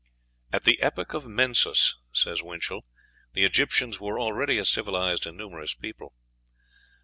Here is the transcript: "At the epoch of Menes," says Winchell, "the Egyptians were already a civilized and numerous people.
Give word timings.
"At 0.51 0.63
the 0.63 0.81
epoch 0.81 1.13
of 1.13 1.27
Menes," 1.27 1.95
says 2.11 2.41
Winchell, 2.41 2.83
"the 3.33 3.45
Egyptians 3.45 3.99
were 3.99 4.19
already 4.19 4.57
a 4.57 4.65
civilized 4.65 5.27
and 5.27 5.37
numerous 5.37 5.75
people. 5.75 6.15